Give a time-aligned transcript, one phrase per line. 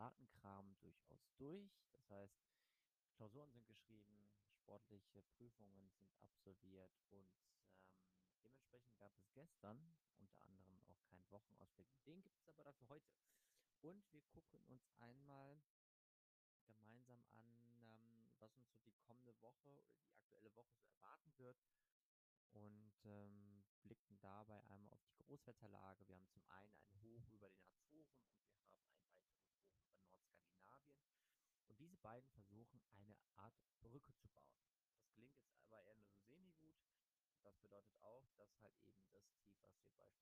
[0.00, 1.70] Datenkram durchaus durch.
[1.92, 2.40] Das heißt,
[3.16, 10.80] Klausuren sind geschrieben, sportliche Prüfungen sind absolviert und ähm, dementsprechend gab es gestern unter anderem
[10.86, 11.86] auch keinen Wochenausblick.
[12.06, 13.12] Den gibt es aber dafür heute.
[13.82, 15.60] Und wir gucken uns einmal
[16.64, 17.46] gemeinsam an,
[17.82, 21.58] ähm, was uns so die kommende Woche oder die aktuelle Woche so erwarten wird
[22.52, 26.06] und ähm, blicken dabei einmal auf die Großwetterlage.
[26.06, 29.96] Wir haben zum einen ein Hoch über den Azoren und wir haben ein weiteres Hoch
[29.96, 31.00] über Nordskandinavien.
[31.66, 34.54] Und diese beiden versuchen eine Art Brücke zu bauen.
[34.98, 36.76] Das gelingt jetzt aber eher nur so semi-gut.
[37.42, 40.20] Das bedeutet auch, dass halt eben das Tief, was wir beispielsweise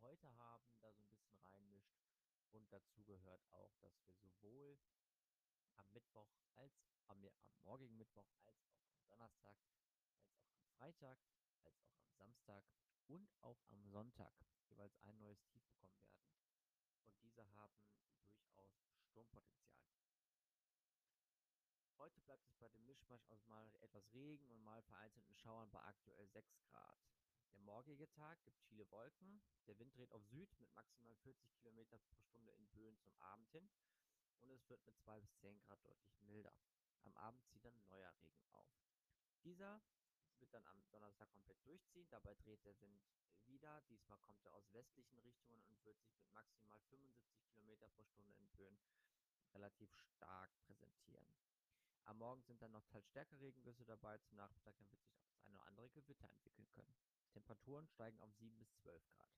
[0.00, 1.96] heute haben, da so ein bisschen reinmischt.
[2.52, 4.78] Und dazu gehört auch, dass wir sowohl
[5.76, 6.72] am Mittwoch als
[7.06, 11.18] am, am morgigen Mittwoch als auch am Donnerstag als auch am Freitag
[11.62, 12.64] als auch am Samstag
[13.08, 14.32] und auch am Sonntag
[14.68, 16.28] jeweils ein neues Tief bekommen werden.
[17.04, 17.82] Und diese haben
[18.44, 18.70] durchaus
[19.10, 19.88] Sturmpotenzial.
[21.96, 25.80] Heute bleibt es bei dem Mischmasch aus mal etwas Regen und mal vereinzelten Schauern bei
[25.80, 26.98] aktuell 6 Grad.
[27.54, 29.42] Der morgige Tag gibt viele Wolken.
[29.66, 33.48] Der Wind dreht auf Süd mit maximal 40 km pro Stunde in Böen zum Abend
[33.50, 33.68] hin
[34.40, 36.54] und es wird mit 2 bis 10 Grad deutlich milder.
[37.02, 38.68] Am Abend zieht dann neuer Regen auf.
[39.44, 39.80] Dieser
[40.48, 42.08] wird dann am Donnerstag komplett durchziehen.
[42.10, 43.02] Dabei dreht der Wind
[43.44, 43.82] wieder.
[43.90, 48.34] Diesmal kommt er aus westlichen Richtungen und wird sich mit maximal 75 km pro Stunde
[48.34, 48.78] in Böen
[49.52, 51.26] relativ stark präsentieren.
[52.04, 54.16] Am Morgen sind dann noch teils stärkere Regengüsse dabei.
[54.18, 56.96] Zum Nachmittag wird sich auch das eine oder andere Gewitter entwickeln können.
[57.32, 59.36] Temperaturen steigen auf 7 bis 12 Grad.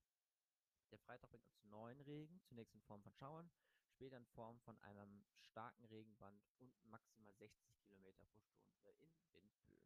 [0.92, 3.50] Der Freitag bringt uns neuen Regen, zunächst in Form von Schauern,
[3.88, 9.79] später in Form von einem starken Regenband und maximal 60 km pro Stunde in Windböen.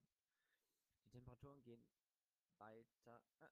[1.45, 1.85] Temperaturen gehen
[2.57, 3.49] weiter, äh,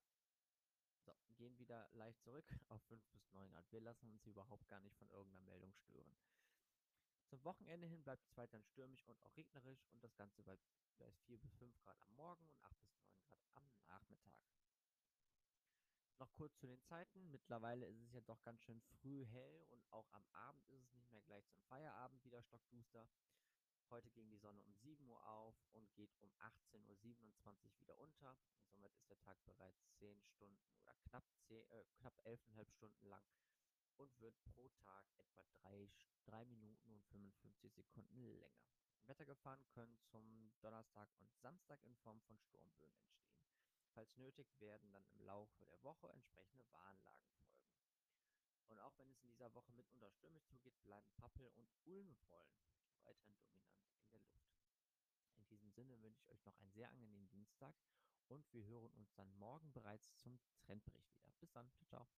[1.05, 3.71] so, gehen wieder leicht zurück auf 5 bis 9 Grad.
[3.71, 6.17] Wir lassen uns überhaupt gar nicht von irgendeiner Meldung stören.
[7.27, 10.59] Zum Wochenende hin bleibt es weiterhin stürmisch und auch regnerisch und das Ganze bei,
[10.99, 14.35] bei 4 bis 5 Grad am Morgen und 8 bis 9 Grad am Nachmittag.
[16.19, 17.31] Noch kurz zu den Zeiten.
[17.31, 20.95] Mittlerweile ist es ja doch ganz schön früh hell und auch am Abend ist es
[20.95, 23.09] nicht mehr gleich zum Feierabend wieder stockduster.
[23.93, 27.92] Heute ging die Sonne um 7 Uhr auf und geht um 18.27 Uhr wieder
[28.57, 33.07] Und somit ist der Tag bereits 10 Stunden oder knapp, 10, äh, knapp 11,5 Stunden
[33.07, 33.25] lang
[33.97, 35.91] und wird pro Tag etwa 3,
[36.25, 38.51] 3 Minuten und 55 Sekunden länger.
[39.07, 43.43] Wettergefahren können zum Donnerstag und Samstag in Form von Sturmböen entstehen.
[43.95, 47.63] Falls nötig, werden dann im Laufe der Woche entsprechende Warnlagen folgen.
[48.69, 52.57] Und auch wenn es in dieser Woche mitunter stürmisch zugeht, bleiben Pappel- und Ulmepollen
[53.05, 54.49] weiterhin dominant in der Luft.
[55.37, 57.75] In diesem Sinne wünsche ich euch noch einen sehr angenehmen Dienstag
[58.33, 61.33] und wir hören uns dann morgen bereits zum Trendbericht wieder.
[61.41, 62.07] Bis dann, ciao, ciao.